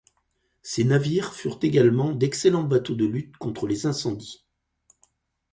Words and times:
Ces 0.63 0.83
navires 0.83 1.31
furent 1.35 1.59
également 1.61 2.11
d'excellents 2.11 2.63
bateaux 2.63 2.95
de 2.95 3.05
lutte 3.05 3.37
contre 3.37 3.67
les 3.67 3.85
incendies. 3.85 4.43